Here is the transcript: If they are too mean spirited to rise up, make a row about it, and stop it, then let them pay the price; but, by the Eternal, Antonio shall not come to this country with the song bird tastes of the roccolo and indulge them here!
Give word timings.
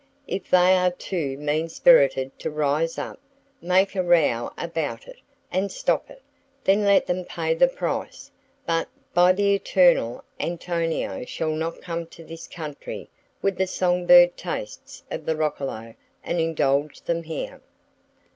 If 0.25 0.49
they 0.49 0.75
are 0.75 0.89
too 0.89 1.37
mean 1.37 1.69
spirited 1.69 2.39
to 2.39 2.49
rise 2.49 2.97
up, 2.97 3.19
make 3.61 3.93
a 3.95 4.01
row 4.01 4.49
about 4.57 5.05
it, 5.07 5.17
and 5.51 5.71
stop 5.71 6.09
it, 6.09 6.23
then 6.63 6.83
let 6.83 7.05
them 7.05 7.23
pay 7.23 7.53
the 7.53 7.67
price; 7.67 8.31
but, 8.65 8.89
by 9.13 9.31
the 9.31 9.53
Eternal, 9.53 10.23
Antonio 10.39 11.23
shall 11.25 11.51
not 11.51 11.83
come 11.83 12.07
to 12.07 12.23
this 12.23 12.47
country 12.47 13.11
with 13.43 13.57
the 13.59 13.67
song 13.67 14.07
bird 14.07 14.35
tastes 14.35 15.03
of 15.11 15.27
the 15.27 15.35
roccolo 15.35 15.93
and 16.23 16.39
indulge 16.39 17.01
them 17.01 17.21
here! 17.21 17.61